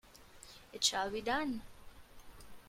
[0.73, 1.61] It shall be done!